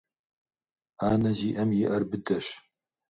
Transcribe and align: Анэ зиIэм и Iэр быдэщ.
Анэ 1.09 1.31
зиIэм 1.37 1.69
и 1.73 1.77
Iэр 1.83 2.03
быдэщ. 2.09 2.47